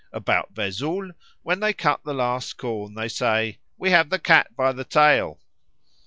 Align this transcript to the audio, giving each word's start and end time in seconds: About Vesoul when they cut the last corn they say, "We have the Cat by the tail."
About 0.11 0.55
Vesoul 0.55 1.11
when 1.43 1.59
they 1.59 1.73
cut 1.73 2.03
the 2.03 2.15
last 2.15 2.57
corn 2.57 2.95
they 2.95 3.07
say, 3.07 3.59
"We 3.77 3.91
have 3.91 4.09
the 4.09 4.17
Cat 4.17 4.55
by 4.55 4.71
the 4.73 4.83
tail." 4.83 5.39